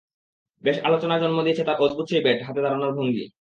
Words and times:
বেশ 0.63 0.77
আলোচনার 0.83 1.21
জন্ম 1.21 1.37
দিয়েছে 1.43 1.63
তাঁর 1.63 1.81
অদ্ভুত 1.85 2.05
সেই 2.11 2.21
ব্যাট 2.25 2.39
হাতে 2.47 2.59
দাঁড়ানোর 2.61 2.95
ভঙ্গি। 2.97 3.23